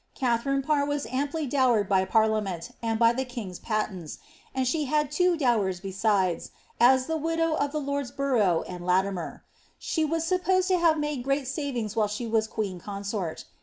Katharine 0.15 0.63
Parr 0.63 0.83
was 0.83 1.05
amply 1.11 1.45
dowered 1.45 1.87
by 1.87 2.05
parliament, 2.05 2.71
and 2.81 2.97
by 2.97 3.13
the 3.13 3.23
king's 3.23 3.59
patents; 3.59 4.17
and 4.55 4.67
she 4.67 4.85
had 4.85 5.11
two 5.11 5.37
dowers 5.37 5.79
be 5.79 5.91
iMies, 5.93 6.49
as 6.79 7.05
the 7.05 7.17
widow 7.17 7.53
of 7.53 7.71
the 7.71 7.79
lords 7.79 8.09
Borough, 8.09 8.63
and 8.67 8.83
Latimer. 8.83 9.43
She 9.77 10.03
was 10.03 10.23
sup 10.25 10.41
posed 10.43 10.69
to 10.69 10.79
have 10.79 10.97
made 10.97 11.23
great 11.23 11.47
savings 11.47 11.95
while 11.95 12.07
she 12.07 12.25
was 12.25 12.47
queen 12.47 12.79
consort. 12.79 13.45